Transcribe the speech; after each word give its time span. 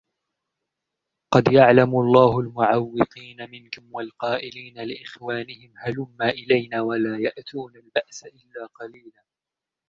قَدْ 1.33 1.53
يَعْلَمُ 1.53 1.99
اللَّهُ 1.99 2.39
الْمُعَوِّقِينَ 2.39 3.49
مِنْكُمْ 3.51 3.93
وَالْقَائِلِينَ 3.95 4.79
لِإِخْوَانِهِمْ 4.83 5.73
هَلُمَّ 5.77 6.21
إِلَيْنَا 6.21 6.81
وَلَا 6.81 7.17
يَأْتُونَ 7.19 7.75
الْبَأْسَ 7.75 8.23
إِلَّا 8.25 8.65
قَلِيلًا 8.79 9.23